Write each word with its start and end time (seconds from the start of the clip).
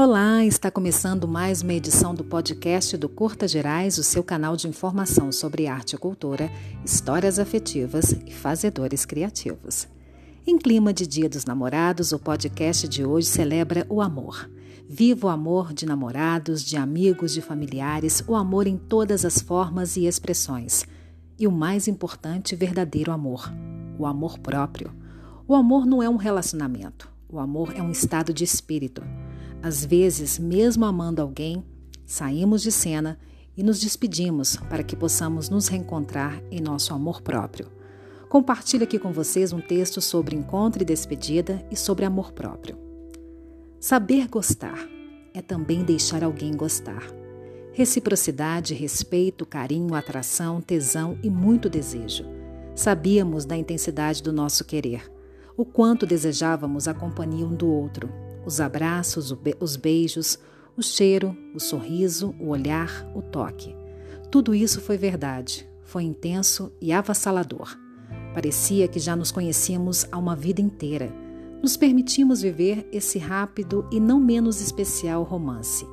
Olá, 0.00 0.44
está 0.44 0.70
começando 0.70 1.26
mais 1.26 1.60
uma 1.60 1.74
edição 1.74 2.14
do 2.14 2.22
podcast 2.22 2.96
do 2.96 3.08
Curta 3.08 3.48
Gerais, 3.48 3.98
o 3.98 4.04
seu 4.04 4.22
canal 4.22 4.54
de 4.54 4.68
informação 4.68 5.32
sobre 5.32 5.66
arte 5.66 5.96
e 5.96 5.98
cultura, 5.98 6.52
histórias 6.84 7.40
afetivas 7.40 8.12
e 8.24 8.32
fazedores 8.32 9.04
criativos. 9.04 9.88
Em 10.46 10.56
clima 10.56 10.92
de 10.92 11.04
Dia 11.04 11.28
dos 11.28 11.44
Namorados, 11.44 12.12
o 12.12 12.18
podcast 12.20 12.86
de 12.86 13.04
hoje 13.04 13.26
celebra 13.26 13.84
o 13.88 14.00
amor. 14.00 14.48
Viva 14.88 15.26
o 15.26 15.30
amor 15.30 15.72
de 15.72 15.84
namorados, 15.84 16.62
de 16.62 16.76
amigos, 16.76 17.32
de 17.32 17.42
familiares, 17.42 18.22
o 18.28 18.36
amor 18.36 18.68
em 18.68 18.76
todas 18.76 19.24
as 19.24 19.40
formas 19.40 19.96
e 19.96 20.06
expressões. 20.06 20.86
E 21.36 21.44
o 21.44 21.50
mais 21.50 21.88
importante, 21.88 22.54
verdadeiro 22.54 23.10
amor, 23.10 23.52
o 23.98 24.06
amor 24.06 24.38
próprio. 24.38 24.94
O 25.48 25.56
amor 25.56 25.84
não 25.84 26.00
é 26.00 26.08
um 26.08 26.14
relacionamento, 26.14 27.10
o 27.28 27.40
amor 27.40 27.72
é 27.74 27.82
um 27.82 27.90
estado 27.90 28.32
de 28.32 28.44
espírito. 28.44 29.02
Às 29.62 29.84
vezes, 29.84 30.38
mesmo 30.38 30.84
amando 30.84 31.20
alguém, 31.20 31.64
saímos 32.06 32.62
de 32.62 32.70
cena 32.70 33.18
e 33.56 33.62
nos 33.62 33.80
despedimos 33.80 34.56
para 34.56 34.84
que 34.84 34.94
possamos 34.94 35.48
nos 35.48 35.66
reencontrar 35.66 36.40
em 36.50 36.60
nosso 36.60 36.94
amor 36.94 37.20
próprio. 37.20 37.68
Compartilho 38.28 38.84
aqui 38.84 38.98
com 38.98 39.10
vocês 39.10 39.52
um 39.52 39.60
texto 39.60 40.00
sobre 40.00 40.36
encontro 40.36 40.82
e 40.82 40.86
despedida 40.86 41.64
e 41.70 41.76
sobre 41.76 42.04
amor 42.04 42.32
próprio. 42.32 42.78
Saber 43.80 44.28
gostar 44.28 44.78
é 45.34 45.42
também 45.42 45.82
deixar 45.82 46.22
alguém 46.22 46.56
gostar. 46.56 47.02
Reciprocidade, 47.72 48.74
respeito, 48.74 49.46
carinho, 49.46 49.94
atração, 49.94 50.60
tesão 50.60 51.18
e 51.22 51.30
muito 51.30 51.68
desejo. 51.68 52.24
Sabíamos 52.76 53.44
da 53.44 53.56
intensidade 53.56 54.22
do 54.22 54.32
nosso 54.32 54.64
querer, 54.64 55.10
o 55.56 55.64
quanto 55.64 56.06
desejávamos 56.06 56.86
a 56.86 56.94
companhia 56.94 57.46
um 57.46 57.54
do 57.54 57.68
outro, 57.68 58.08
os 58.48 58.62
abraços, 58.62 59.36
os 59.60 59.76
beijos, 59.76 60.38
o 60.74 60.82
cheiro, 60.82 61.36
o 61.54 61.60
sorriso, 61.60 62.34
o 62.40 62.48
olhar, 62.48 63.06
o 63.14 63.20
toque. 63.20 63.76
Tudo 64.30 64.54
isso 64.54 64.80
foi 64.80 64.96
verdade, 64.96 65.68
foi 65.84 66.04
intenso 66.04 66.72
e 66.80 66.90
avassalador. 66.90 67.76
Parecia 68.32 68.88
que 68.88 68.98
já 68.98 69.14
nos 69.14 69.30
conhecíamos 69.30 70.06
há 70.10 70.16
uma 70.16 70.34
vida 70.34 70.62
inteira. 70.62 71.12
Nos 71.62 71.76
permitimos 71.76 72.40
viver 72.40 72.88
esse 72.90 73.18
rápido 73.18 73.86
e 73.92 74.00
não 74.00 74.18
menos 74.18 74.62
especial 74.62 75.24
romance. 75.24 75.86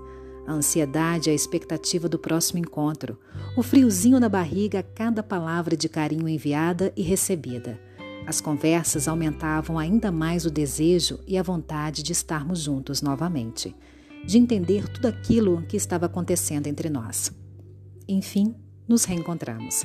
A 0.47 0.53
ansiedade, 0.53 1.29
a 1.29 1.33
expectativa 1.33 2.07
do 2.07 2.17
próximo 2.17 2.59
encontro, 2.59 3.17
o 3.57 3.63
friozinho 3.63 4.17
na 4.17 4.29
barriga 4.29 4.79
a 4.79 4.83
cada 4.83 5.21
palavra 5.21 5.75
de 5.75 5.89
carinho 5.89 6.29
enviada 6.29 6.93
e 6.95 7.01
recebida 7.01 7.77
as 8.27 8.41
conversas 8.41 9.07
aumentavam 9.07 9.77
ainda 9.77 10.11
mais 10.11 10.45
o 10.45 10.51
desejo 10.51 11.19
e 11.27 11.37
a 11.37 11.43
vontade 11.43 12.01
de 12.01 12.11
estarmos 12.11 12.59
juntos 12.59 13.01
novamente, 13.01 13.75
de 14.25 14.37
entender 14.37 14.87
tudo 14.89 15.07
aquilo 15.07 15.61
que 15.63 15.77
estava 15.77 16.07
acontecendo 16.07 16.67
entre 16.67 16.89
nós. 16.89 17.31
Enfim, 18.07 18.55
nos 18.87 19.03
reencontramos. 19.03 19.83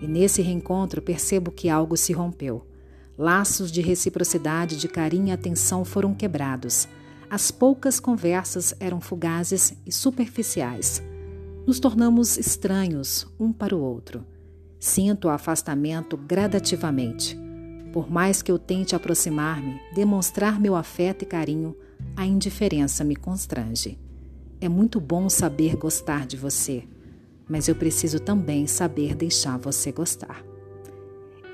E 0.00 0.06
nesse 0.06 0.42
reencontro 0.42 1.02
percebo 1.02 1.50
que 1.50 1.68
algo 1.68 1.96
se 1.96 2.12
rompeu. 2.12 2.66
Laços 3.18 3.70
de 3.70 3.80
reciprocidade, 3.80 4.76
de 4.76 4.88
carinho 4.88 5.28
e 5.28 5.32
atenção 5.32 5.84
foram 5.84 6.14
quebrados. 6.14 6.88
As 7.28 7.50
poucas 7.50 7.98
conversas 7.98 8.74
eram 8.78 9.00
fugazes 9.00 9.74
e 9.86 9.92
superficiais. 9.92 11.02
Nos 11.66 11.78
tornamos 11.78 12.36
estranhos 12.36 13.26
um 13.38 13.52
para 13.52 13.76
o 13.76 13.80
outro. 13.80 14.24
Sinto 14.78 15.28
o 15.28 15.30
afastamento 15.30 16.16
gradativamente. 16.16 17.41
Por 17.92 18.10
mais 18.10 18.40
que 18.40 18.50
eu 18.50 18.58
tente 18.58 18.96
aproximar-me, 18.96 19.78
demonstrar 19.94 20.58
meu 20.58 20.74
afeto 20.74 21.22
e 21.22 21.26
carinho, 21.26 21.76
a 22.16 22.24
indiferença 22.24 23.04
me 23.04 23.14
constrange. 23.14 23.98
É 24.60 24.68
muito 24.68 24.98
bom 24.98 25.28
saber 25.28 25.76
gostar 25.76 26.26
de 26.26 26.36
você, 26.36 26.84
mas 27.48 27.68
eu 27.68 27.74
preciso 27.74 28.18
também 28.18 28.66
saber 28.66 29.14
deixar 29.14 29.58
você 29.58 29.92
gostar. 29.92 30.42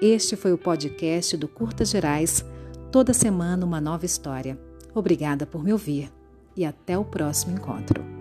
Este 0.00 0.36
foi 0.36 0.52
o 0.52 0.58
podcast 0.58 1.36
do 1.36 1.48
Curtas 1.48 1.90
Gerais. 1.90 2.44
Toda 2.92 3.12
semana 3.12 3.66
uma 3.66 3.80
nova 3.80 4.06
história. 4.06 4.56
Obrigada 4.94 5.44
por 5.44 5.64
me 5.64 5.72
ouvir 5.72 6.12
e 6.56 6.64
até 6.64 6.96
o 6.96 7.04
próximo 7.04 7.56
encontro. 7.56 8.17